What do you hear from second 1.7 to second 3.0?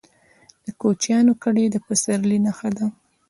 د پسرلي نښه ده.